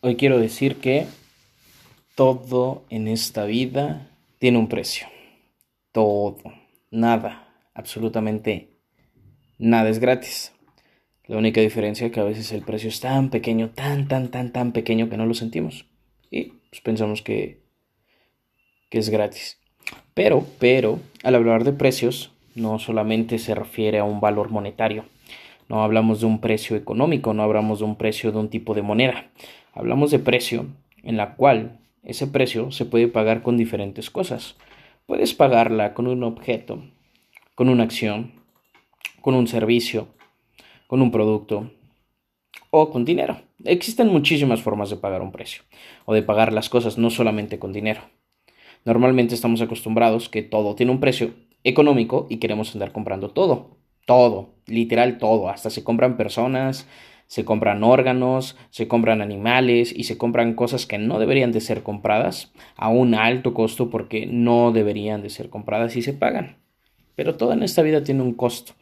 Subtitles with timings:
[0.00, 1.06] Hoy quiero decir que
[2.14, 4.08] todo en esta vida
[4.38, 5.08] tiene un precio.
[5.90, 6.38] Todo.
[6.92, 7.48] Nada.
[7.74, 8.68] Absolutamente
[9.58, 10.52] nada es gratis.
[11.26, 14.52] La única diferencia es que a veces el precio es tan pequeño, tan, tan, tan,
[14.52, 15.84] tan pequeño que no lo sentimos.
[16.30, 17.64] Y pues, pensamos que,
[18.90, 19.58] que es gratis.
[20.14, 25.06] Pero, pero, al hablar de precios, no solamente se refiere a un valor monetario.
[25.68, 28.82] No hablamos de un precio económico, no hablamos de un precio de un tipo de
[28.82, 29.30] moneda.
[29.78, 30.66] Hablamos de precio
[31.04, 34.56] en la cual ese precio se puede pagar con diferentes cosas.
[35.06, 36.82] Puedes pagarla con un objeto,
[37.54, 38.32] con una acción,
[39.20, 40.08] con un servicio,
[40.88, 41.70] con un producto
[42.70, 43.40] o con dinero.
[43.62, 45.62] Existen muchísimas formas de pagar un precio
[46.06, 48.00] o de pagar las cosas, no solamente con dinero.
[48.84, 53.76] Normalmente estamos acostumbrados que todo tiene un precio económico y queremos andar comprando todo.
[54.06, 55.48] Todo, literal todo.
[55.48, 56.88] Hasta se compran personas,
[57.28, 61.82] se compran órganos, se compran animales y se compran cosas que no deberían de ser
[61.82, 66.56] compradas a un alto costo porque no deberían de ser compradas y se pagan.
[67.14, 68.72] Pero todo en esta vida tiene un costo.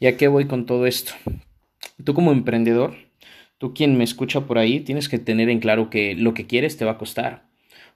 [0.00, 1.12] ¿Y a qué voy con todo esto?
[2.04, 2.96] Tú como emprendedor,
[3.58, 6.76] tú quien me escucha por ahí, tienes que tener en claro que lo que quieres
[6.76, 7.44] te va a costar.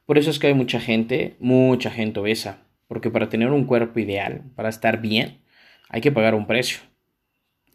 [0.05, 3.99] Por eso es que hay mucha gente, mucha gente obesa, porque para tener un cuerpo
[3.99, 5.39] ideal, para estar bien,
[5.89, 6.79] hay que pagar un precio.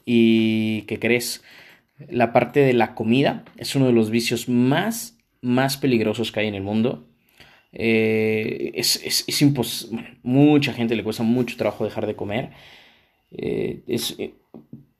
[0.05, 1.44] ¿Y qué crees?
[2.09, 6.47] La parte de la comida es uno de los vicios más, más peligrosos que hay
[6.47, 7.08] en el mundo.
[7.73, 10.17] Eh, es, es, es imposible.
[10.23, 12.52] mucha gente le cuesta mucho trabajo dejar de comer.
[13.31, 14.33] Eh, es, eh,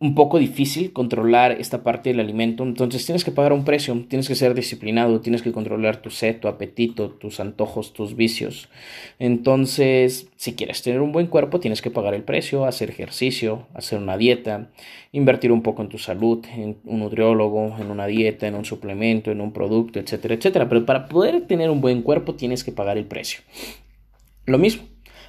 [0.02, 4.28] un poco difícil controlar esta parte del alimento, entonces tienes que pagar un precio, tienes
[4.28, 8.68] que ser disciplinado, tienes que controlar tu sed, tu apetito, tus antojos, tus vicios.
[9.20, 14.00] Entonces, si quieres tener un buen cuerpo, tienes que pagar el precio, hacer ejercicio, hacer
[14.00, 14.72] una dieta,
[15.12, 19.30] invertir un poco en tu salud, en un nutriólogo, en una dieta, en un suplemento,
[19.30, 20.68] en un producto, etcétera, etcétera.
[20.68, 23.42] Pero para poder tener un buen cuerpo, tienes que pagar el precio.
[24.48, 24.82] Lo mismo,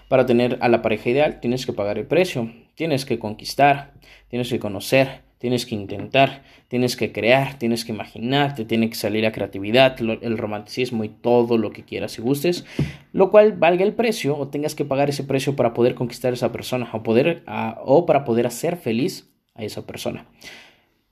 [0.08, 3.92] para tener a la pareja ideal, tienes que pagar el precio Tienes que conquistar,
[4.28, 8.94] tienes que conocer, tienes que intentar, tienes que crear, tienes que imaginar, te tiene que
[8.94, 12.64] salir la creatividad, el romanticismo y todo lo que quieras y gustes,
[13.12, 16.34] lo cual valga el precio o tengas que pagar ese precio para poder conquistar a
[16.34, 17.42] esa persona o, poder,
[17.84, 20.28] o para poder hacer feliz a esa persona.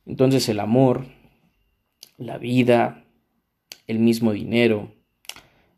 [0.06, 1.06] Entonces el amor,
[2.16, 3.02] la vida,
[3.88, 4.92] el mismo dinero,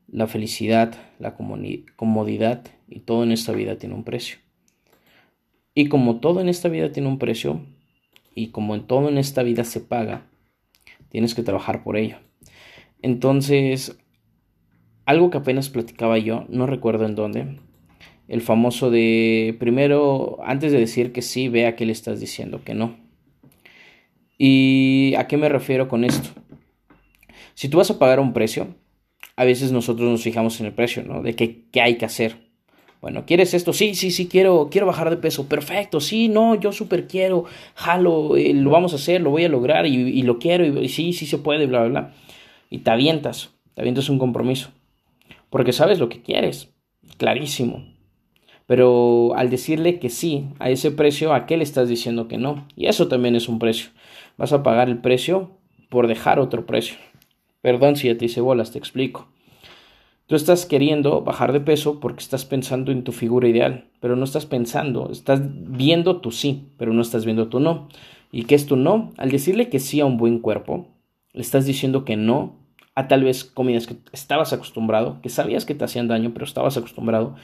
[0.09, 4.42] la felicidad, la comodidad y todo en esta vida tiene un precio.
[5.75, 7.61] Y como todo en esta vida tiene un precio,
[8.35, 10.27] y como en todo en esta vida se paga,
[11.11, 12.17] tienes que trabajar por ello.
[13.03, 13.99] Entonces,
[15.05, 17.59] algo que apenas platicaba yo, no recuerdo en dónde,
[18.29, 22.75] el famoso de primero, antes de decir que sí, vea que le estás diciendo que
[22.75, 22.97] no.
[24.39, 26.31] ¿Y a qué me refiero con esto?
[27.55, 28.75] Si tú vas a pagar un precio,
[29.37, 31.23] a veces nosotros nos fijamos en el precio, ¿no?
[31.23, 32.42] De qué, qué hay que hacer.
[33.03, 33.73] Bueno, ¿quieres esto?
[33.73, 35.49] Sí, sí, sí, quiero, quiero bajar de peso.
[35.49, 39.49] Perfecto, sí, no, yo súper quiero, jalo, eh, lo vamos a hacer, lo voy a
[39.49, 42.15] lograr y, lo quiero y, sí, sí se puede, bla, bla, bla.
[42.71, 44.71] Y te avientas, te avientas un compromiso.
[45.51, 46.71] Porque sabes lo que quieres,
[47.17, 47.85] clarísimo.
[48.67, 52.69] Pero al decirle que sí a ese precio, ¿a qué le estás diciendo que no?
[52.77, 53.91] Y eso también es un precio.
[54.37, 55.51] Vas a pagar el precio
[55.89, 56.95] por dejar otro precio.
[57.63, 59.27] Perdón si ya te hice bolas, te explico.
[60.33, 64.25] Tú estás queriendo bajar de peso porque estás pensando en tu figura ideal, pero no
[64.25, 67.89] estás pensando, estás viendo tu sí, pero no estás viendo tu no.
[68.31, 69.13] ¿Y qué es tu no?
[69.19, 70.87] Al decirle que sí a un buen cuerpo,
[71.35, 72.55] le estás diciendo que no
[72.95, 76.79] a tal vez comidas que estabas acostumbrado, que sabías que te hacían daño, pero estabas
[76.79, 77.35] acostumbrado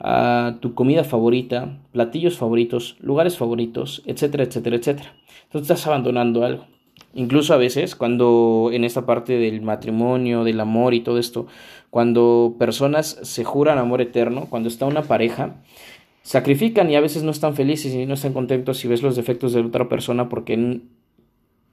[0.00, 5.14] a tu comida favorita, platillos favoritos, lugares favoritos, etcétera, etcétera, etcétera.
[5.44, 6.73] Entonces estás abandonando algo.
[7.14, 11.46] Incluso a veces, cuando en esta parte del matrimonio, del amor y todo esto,
[11.90, 15.62] cuando personas se juran amor eterno, cuando está una pareja,
[16.22, 19.52] sacrifican y a veces no están felices y no están contentos si ves los defectos
[19.52, 20.80] de otra persona porque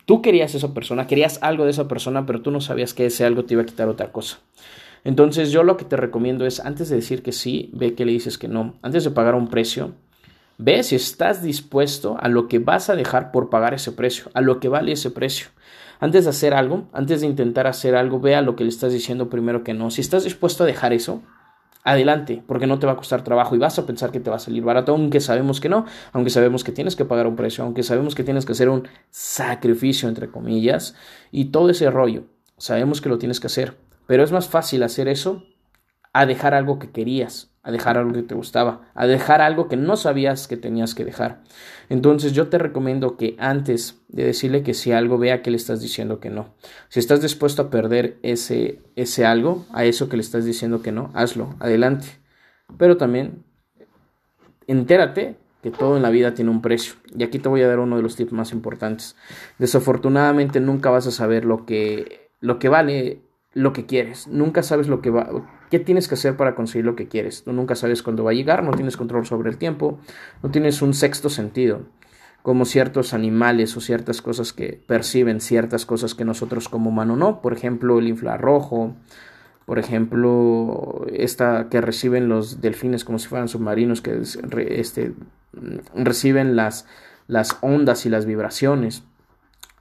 [0.06, 3.26] tú querías esa persona, querías algo de esa persona, pero tú no sabías que ese
[3.26, 4.40] algo te iba a quitar otra cosa.
[5.04, 8.12] Entonces yo lo que te recomiendo es, antes de decir que sí, ve que le
[8.12, 8.76] dices que no.
[8.84, 9.94] Antes de pagar un precio,
[10.64, 14.42] Ve si estás dispuesto a lo que vas a dejar por pagar ese precio, a
[14.42, 15.48] lo que vale ese precio.
[16.00, 19.28] Antes de hacer algo, antes de intentar hacer algo, vea lo que le estás diciendo
[19.28, 19.90] primero que no.
[19.90, 21.24] Si estás dispuesto a dejar eso,
[21.84, 24.36] adelante, porque no te va a costar trabajo y vas a pensar que te va
[24.36, 27.64] a salir barato, aunque sabemos que no, aunque sabemos que tienes que pagar un precio,
[27.64, 30.94] aunque sabemos que tienes que hacer un sacrificio, entre comillas,
[31.32, 32.26] y todo ese rollo.
[32.58, 35.44] Sabemos que lo tienes que hacer, pero es más fácil hacer eso
[36.14, 39.78] a dejar algo que querías, a dejar algo que te gustaba, a dejar algo que
[39.78, 41.44] no sabías que tenías que dejar.
[41.90, 45.82] Entonces yo te recomiendo que antes de decirle que si algo, vea que le estás
[45.82, 46.54] diciendo que no.
[46.90, 50.92] Si estás dispuesto a perder ese, ese algo, a eso que le estás diciendo que
[50.92, 52.08] no, hazlo, adelante.
[52.78, 53.44] Pero también
[54.68, 56.96] entérate que todo en la vida tiene un precio.
[57.16, 59.16] Y aquí te voy a dar uno de los tips más importantes.
[59.60, 63.22] Desafortunadamente nunca vas a saber lo que, lo que vale
[63.54, 64.28] lo que quieres.
[64.28, 65.30] Nunca sabes lo que va,
[65.70, 67.44] qué tienes que hacer para conseguir lo que quieres.
[67.44, 70.00] Tú nunca sabes cuándo va a llegar, no tienes control sobre el tiempo,
[70.42, 71.82] no tienes un sexto sentido,
[72.42, 77.42] como ciertos animales o ciertas cosas que perciben ciertas cosas que nosotros como humano no.
[77.42, 78.96] Por ejemplo, el infrarrojo,
[79.66, 84.22] por ejemplo, esta que reciben los delfines como si fueran submarinos, que
[84.70, 85.14] este,
[85.94, 86.88] reciben las,
[87.28, 89.04] las ondas y las vibraciones.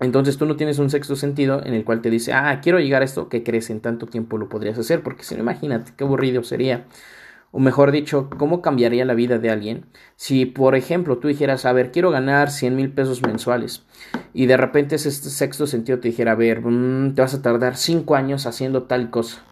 [0.01, 3.03] Entonces tú no tienes un sexto sentido en el cual te dice, ah, quiero llegar
[3.03, 5.03] a esto, que crees en tanto tiempo lo podrías hacer?
[5.03, 6.87] Porque si no, imagínate qué aburrido sería.
[7.53, 9.87] O mejor dicho, ¿cómo cambiaría la vida de alguien
[10.17, 13.83] si, por ejemplo, tú dijeras, a ver, quiero ganar 100 mil pesos mensuales
[14.33, 17.77] y de repente ese sexto sentido te dijera, a ver, mm, te vas a tardar
[17.77, 19.43] 5 años haciendo tal cosa?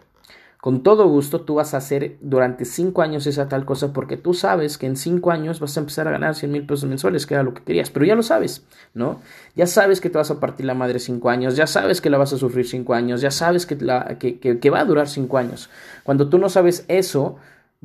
[0.61, 4.35] Con todo gusto tú vas a hacer durante cinco años esa tal cosa porque tú
[4.35, 7.35] sabes que en cinco años vas a empezar a ganar 100 mil pesos mensuales, que
[7.35, 9.21] era lo que querías, pero ya lo sabes, ¿no?
[9.55, 12.19] Ya sabes que te vas a partir la madre cinco años, ya sabes que la
[12.19, 15.39] vas a sufrir cinco años, ya sabes que, la, que, que va a durar cinco
[15.39, 15.71] años.
[16.03, 17.37] Cuando tú no sabes eso,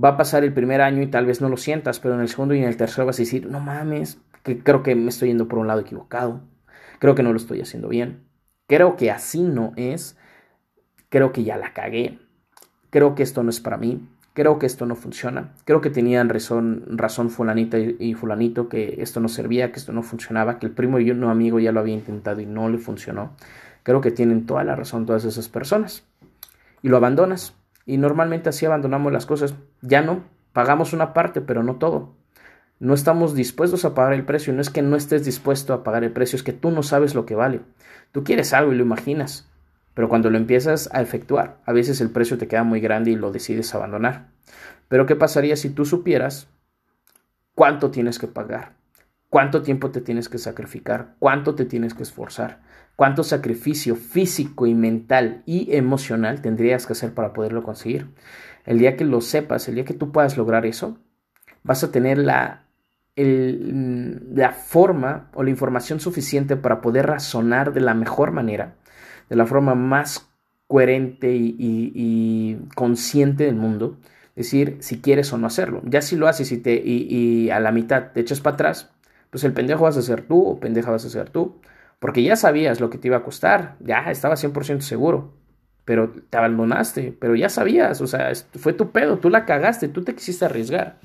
[0.04, 2.30] va a pasar el primer año y tal vez no lo sientas, pero en el
[2.30, 5.28] segundo y en el tercero vas a decir, no mames, que creo que me estoy
[5.28, 6.42] yendo por un lado equivocado,
[6.98, 8.24] creo que no lo estoy haciendo bien,
[8.66, 10.18] creo que así no es,
[11.10, 12.23] creo que ya la cagué
[12.94, 16.30] creo que esto no es para mí, creo que esto no funciona, creo que tenían
[16.30, 20.74] razón, razón fulanita y, fulanito que esto no servía, que esto no funcionaba, que el
[20.74, 23.32] primo y un amigo ya lo había intentado y no le funcionó.
[23.82, 26.06] Creo que tienen toda la razón todas esas personas.
[26.84, 27.56] Y lo abandonas.
[27.88, 29.56] Y normalmente así abandonamos las cosas.
[29.82, 30.24] Ya no,
[30.54, 32.14] pagamos una parte, pero no todo.
[32.80, 34.54] No estamos dispuestos a pagar el precio.
[34.54, 37.16] No es que no estés dispuesto a pagar el precio, es que tú no sabes
[37.16, 37.62] lo que vale.
[38.12, 39.50] Tú quieres algo y lo imaginas
[39.94, 43.16] pero cuando lo empiezas a efectuar, a veces el precio te queda muy grande y
[43.16, 44.28] lo decides abandonar.
[44.88, 46.48] Pero ¿qué pasaría si tú supieras
[47.54, 48.74] cuánto tienes que pagar?
[49.30, 51.16] ¿Cuánto tiempo te tienes que sacrificar?
[51.20, 52.62] ¿Cuánto te tienes que esforzar?
[52.96, 58.10] ¿Cuánto sacrificio físico y mental y emocional tendrías que hacer para poderlo conseguir?
[58.66, 61.00] El día que lo sepas, el día que tú puedas lograr eso,
[61.64, 62.66] vas a tener la,
[63.16, 68.76] la forma o la información suficiente para poder razonar de la mejor manera
[69.34, 70.30] de la forma más
[70.68, 73.98] coherente y, consciente del mundo,
[74.36, 75.82] decir si quieres o no hacerlo.
[75.86, 78.92] Ya si lo haces y, te, y, a la mitad te echas para atrás,
[79.32, 81.60] pues el pendejo vas a ser tú o pendeja vas a ser tú.
[81.98, 85.34] Porque ya sabías lo que te iba a costar, ya estaba 100% seguro,
[85.84, 90.04] pero te abandonaste, pero ya sabías, o sea, fue tu pedo, tú la cagaste, tú
[90.04, 91.00] te quisiste arriesgar.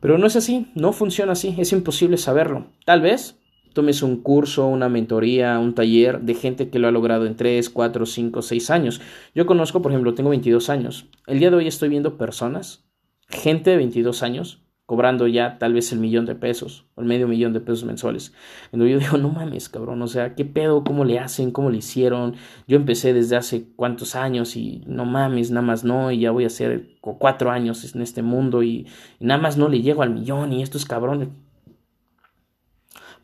[0.00, 2.68] Pero no es así, no funciona así, es imposible saberlo.
[2.86, 3.38] Tal vez
[3.78, 7.70] tomes un curso, una mentoría, un taller de gente que lo ha logrado en 3,
[7.70, 9.00] 4, 5, 6 años.
[9.36, 11.06] Yo conozco, por ejemplo, tengo 22 años.
[11.28, 12.84] El día de hoy estoy viendo personas,
[13.28, 17.28] gente de 22 años, cobrando ya tal vez el millón de pesos o el medio
[17.28, 18.34] millón de pesos mensuales.
[18.72, 20.82] Entonces yo digo, no mames, cabrón, o sea, ¿qué pedo?
[20.82, 21.52] ¿Cómo le hacen?
[21.52, 22.34] ¿Cómo le hicieron?
[22.66, 26.42] Yo empecé desde hace cuántos años y no mames, nada más no, y ya voy
[26.42, 28.88] a hacer cuatro años en este mundo y,
[29.20, 31.28] y nada más no le llego al millón y estos cabrones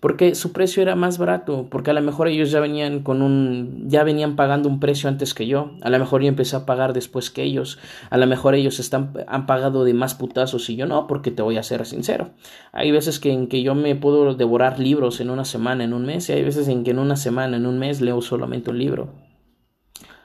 [0.05, 3.89] porque su precio era más barato, porque a lo mejor ellos ya venían con un
[3.89, 6.93] ya venían pagando un precio antes que yo, a lo mejor yo empecé a pagar
[6.93, 7.79] después que ellos,
[8.11, 11.41] a lo mejor ellos están han pagado de más putazos y yo no, porque te
[11.41, 12.33] voy a ser sincero.
[12.73, 16.05] Hay veces que en que yo me puedo devorar libros en una semana, en un
[16.05, 18.79] mes, y hay veces en que en una semana, en un mes leo solamente un
[18.79, 19.09] libro.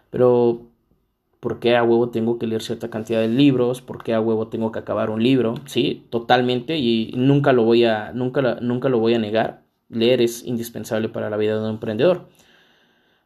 [0.09, 0.69] Pero
[1.39, 3.81] ¿Por qué a huevo tengo que leer cierta cantidad de libros?
[3.81, 5.55] ¿Por qué a huevo tengo que acabar un libro?
[5.67, 10.43] Sí, totalmente y nunca lo voy a nunca nunca lo voy a negar leer es
[10.43, 12.27] indispensable para la vida de un emprendedor.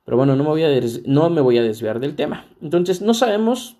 [0.06, 0.70] Pero bueno, no me voy a,
[1.06, 2.46] no me voy a desviar del tema.
[2.62, 3.78] Entonces, no sabemos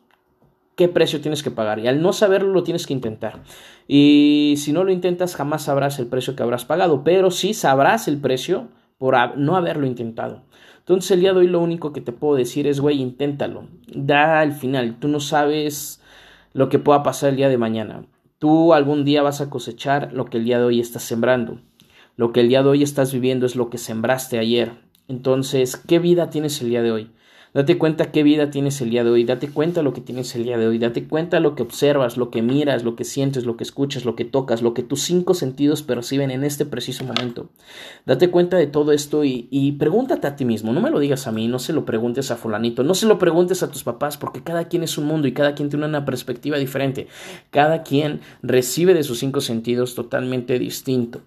[0.76, 3.44] qué precio tienes que pagar y al no saberlo lo tienes que intentar.
[3.88, 8.08] Y si no lo intentas, jamás sabrás el precio que habrás pagado, pero sí sabrás
[8.08, 10.44] el precio por no haberlo intentado.
[10.80, 13.68] Entonces, el día de hoy lo único que te puedo decir es, güey, inténtalo.
[13.88, 14.98] Da al final.
[15.00, 16.02] Tú no sabes
[16.54, 18.06] lo que pueda pasar el día de mañana.
[18.38, 21.60] Tú algún día vas a cosechar lo que el día de hoy estás sembrando.
[22.16, 24.74] Lo que el día de hoy estás viviendo es lo que sembraste ayer.
[25.08, 27.12] Entonces, ¿qué vida tienes el día de hoy?
[27.56, 30.44] Date cuenta qué vida tienes el día de hoy, date cuenta lo que tienes el
[30.44, 33.58] día de hoy, date cuenta lo que observas, lo que miras, lo que sientes, lo
[33.58, 37.50] que escuchas, lo que tocas, lo que tus cinco sentidos perciben en este preciso momento.
[38.08, 41.28] Date cuenta de todo esto y, y pregúntate a ti mismo, no me lo digas
[41.28, 44.18] a mí, no se lo preguntes a fulanito, no se lo preguntes a tus papás,
[44.18, 47.08] porque cada quien es un mundo y cada quien tiene una perspectiva diferente,
[47.52, 51.22] cada quien recibe de sus cinco sentidos totalmente distinto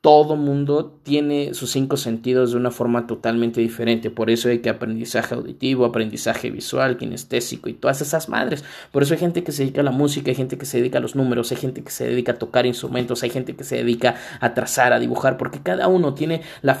[0.00, 4.10] todo mundo tiene sus cinco sentidos de una forma totalmente diferente.
[4.10, 8.64] Por eso hay que aprendizaje auditivo, aprendizaje visual, kinestésico y todas esas madres.
[8.92, 10.98] Por eso hay gente que se dedica a la música, hay gente que se dedica
[10.98, 13.76] a los números, hay gente que se dedica a tocar instrumentos, hay gente que se
[13.76, 16.78] dedica a trazar, a dibujar, porque cada uno tiene la,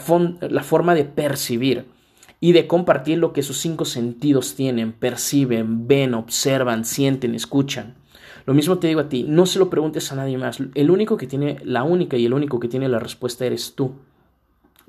[0.48, 1.86] la forma de percibir
[2.40, 7.97] y de compartir lo que sus cinco sentidos tienen, perciben, ven, observan, sienten, escuchan.
[8.48, 10.58] Lo mismo te digo a ti, no se lo preguntes a nadie más.
[10.74, 13.92] El único que tiene, la única y el único que tiene la respuesta eres tú.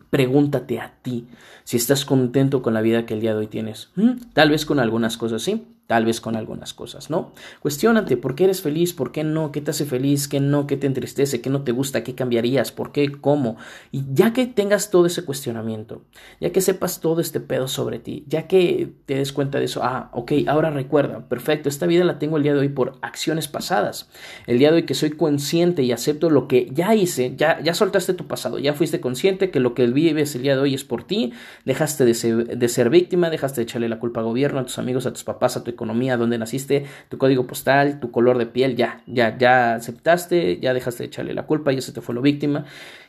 [0.10, 1.28] Pregúntate a ti
[1.66, 3.90] si estás contento con la vida que el día de hoy tienes.
[3.98, 4.12] ¿Mm?
[4.32, 7.34] Tal vez con algunas cosas sí, tal vez con algunas cosas, ¿no?
[7.62, 8.94] Cuestiónate, ¿por qué eres feliz?
[8.94, 9.52] ¿Por qué no?
[9.52, 10.28] ¿Qué te hace feliz?
[10.28, 10.68] ¿Qué no?
[10.68, 11.42] ¿Qué te entristece?
[11.42, 12.04] ¿Qué no te gusta?
[12.04, 12.72] ¿Qué cambiarías?
[12.72, 13.12] ¿Por qué?
[13.12, 13.58] ¿Cómo?
[13.92, 16.04] Y ya que tengas todo ese cuestionamiento,
[16.40, 19.82] ya que sepas todo este pedo sobre ti, ya que te des cuenta de eso,
[19.82, 23.48] ah, ok, ahora recuerda, perfecto, esta vida la tengo el día de hoy por acciones
[23.48, 24.12] pasadas.
[24.46, 27.74] El día de hoy que soy consciente y acepto lo que ya hice, ya, ya
[27.74, 30.84] soltaste tu pasado, ya fuiste consciente que lo que vives el día de hoy es
[30.84, 31.34] por ti,
[31.66, 35.14] dejaste de ser, víctima, dejaste de echarle la culpa al gobierno, a tus amigos, a
[35.14, 39.02] tus papás, a tu economía, donde naciste, tu código postal, tu color de piel, ya,
[39.08, 42.66] ya, ya aceptaste, ya dejaste de echarle la culpa, ya se te fue lo víctima,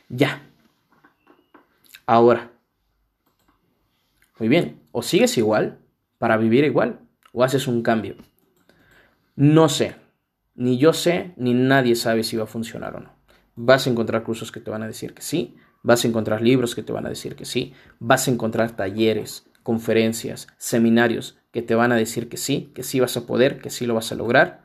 [0.07, 0.41] ya.
[2.05, 2.51] Ahora,
[4.39, 5.79] muy bien, o sigues igual
[6.17, 6.99] para vivir igual,
[7.33, 8.15] o haces un cambio.
[9.35, 9.95] No sé,
[10.55, 13.11] ni yo sé, ni nadie sabe si va a funcionar o no.
[13.55, 16.73] Vas a encontrar cursos que te van a decir que sí, vas a encontrar libros
[16.73, 21.75] que te van a decir que sí, vas a encontrar talleres, conferencias, seminarios que te
[21.75, 24.15] van a decir que sí, que sí vas a poder, que sí lo vas a
[24.15, 24.63] lograr,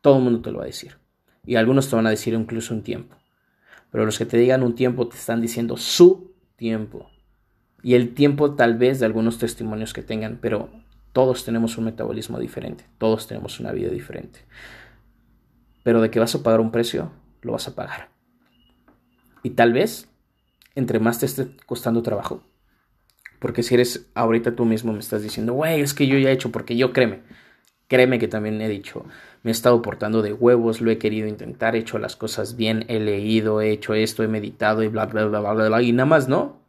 [0.00, 0.98] todo el mundo te lo va a decir.
[1.46, 3.16] Y algunos te van a decir incluso un tiempo.
[3.90, 7.10] Pero los que te digan un tiempo te están diciendo su tiempo.
[7.82, 10.70] Y el tiempo tal vez de algunos testimonios que tengan, pero
[11.12, 14.40] todos tenemos un metabolismo diferente, todos tenemos una vida diferente.
[15.82, 17.12] Pero de que vas a pagar un precio,
[17.42, 18.08] lo vas a pagar.
[19.42, 20.08] Y tal vez,
[20.74, 22.42] entre más te esté costando trabajo,
[23.44, 26.32] porque si eres ahorita tú mismo me estás diciendo, güey, es que yo ya he
[26.32, 27.20] hecho, porque yo créeme,
[27.88, 29.04] créeme que también he dicho,
[29.42, 32.86] me he estado portando de huevos, lo he querido intentar, he hecho las cosas bien,
[32.88, 35.92] he leído, he hecho esto, he meditado y bla, bla, bla, bla, bla, bla, y
[35.92, 36.62] nada más no.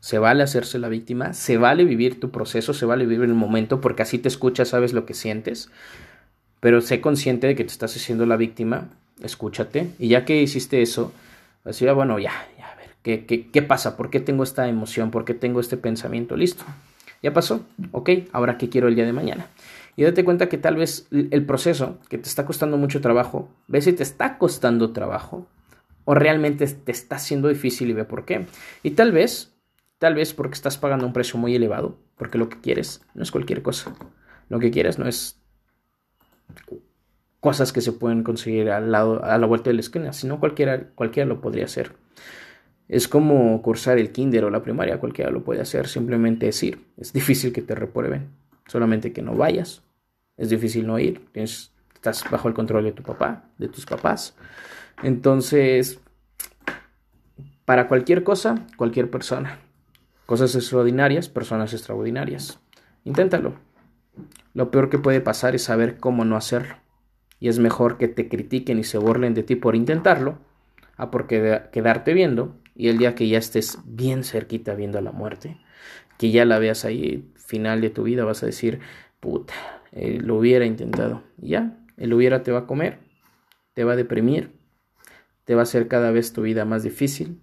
[0.00, 3.80] Se vale hacerse la víctima, se vale vivir tu proceso, se vale vivir el momento,
[3.80, 5.70] porque así te escuchas, sabes lo que sientes,
[6.58, 8.88] pero sé consciente de que te estás haciendo la víctima,
[9.22, 11.12] escúchate, y ya que hiciste eso,
[11.64, 12.32] así, ah, bueno, ya,
[13.02, 13.96] ¿Qué, pasa?
[13.96, 15.10] ¿Por qué tengo esta emoción?
[15.10, 16.36] ¿Por qué tengo este pensamiento?
[16.36, 16.64] Listo.
[17.22, 17.66] Ya pasó.
[17.90, 19.46] Ok, ahora qué quiero el día de mañana.
[19.96, 23.82] Y date cuenta que tal vez el proceso que te está costando mucho trabajo, ve
[23.82, 25.46] si te está costando trabajo
[26.04, 28.46] o realmente te está haciendo difícil y ve por qué.
[28.82, 29.52] Y tal vez,
[29.98, 33.30] tal vez porque estás pagando un precio muy elevado, porque lo que quieres no es
[33.30, 33.94] cualquier cosa.
[34.48, 35.40] Lo que quieres no es
[37.40, 40.90] cosas que se pueden conseguir al lado, a la vuelta de la esquina, sino cualquiera,
[40.94, 41.92] cualquiera lo podría hacer.
[42.92, 46.84] Es como cursar el kinder o la primaria, cualquiera lo puede hacer, simplemente es ir.
[46.98, 48.28] Es difícil que te reprueben,
[48.66, 49.80] solamente que no vayas.
[50.36, 54.36] Es difícil no ir, estás bajo el control de tu papá, de tus papás.
[55.02, 56.00] Entonces,
[57.64, 59.58] para cualquier cosa, cualquier persona.
[60.26, 62.60] Cosas extraordinarias, personas extraordinarias.
[63.04, 63.54] Inténtalo.
[64.52, 66.74] Lo peor que puede pasar es saber cómo no hacerlo.
[67.40, 70.36] Y es mejor que te critiquen y se burlen de ti por intentarlo,
[70.98, 75.58] a por quedarte viendo y el día que ya estés bien cerquita viendo la muerte,
[76.18, 78.80] que ya la veas ahí, final de tu vida, vas a decir,
[79.20, 79.54] puta,
[79.92, 81.22] lo hubiera intentado.
[81.40, 83.00] Y ya, el hubiera te va a comer,
[83.74, 84.52] te va a deprimir,
[85.44, 87.40] te va a hacer cada vez tu vida más difícil.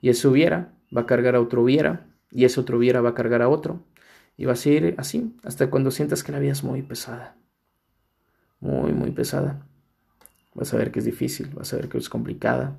[0.00, 3.14] Y ese hubiera va a cargar a otro hubiera, y ese otro hubiera va a
[3.14, 3.84] cargar a otro.
[4.36, 7.36] Y vas a ir así hasta cuando sientas que la vida es muy pesada.
[8.60, 9.66] Muy, muy pesada.
[10.54, 12.78] Vas a ver que es difícil, vas a ver que es complicada.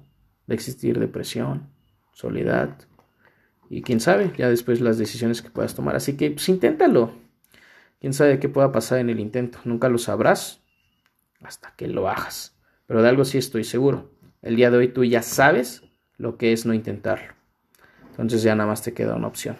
[0.50, 1.70] Va a existir depresión,
[2.22, 2.78] soledad
[3.70, 5.96] y quién sabe, ya después las decisiones que puedas tomar.
[5.96, 7.13] Así que pues inténtalo.
[8.00, 9.60] Quién sabe qué pueda pasar en el intento.
[9.63, 10.62] Nunca lo sabrás
[11.42, 12.58] hasta que lo hagas.
[12.88, 14.12] Pero de algo sí estoy seguro.
[14.42, 15.84] El día de hoy tú ya sabes
[16.18, 17.34] lo que es no intentarlo.
[18.10, 19.56] Entonces ya nada más te queda una opción.